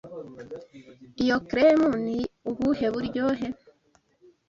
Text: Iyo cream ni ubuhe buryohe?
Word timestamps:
Iyo 1.23 1.37
cream 1.47 1.81
ni 2.05 2.19
ubuhe 2.49 2.85
buryohe? 2.93 3.47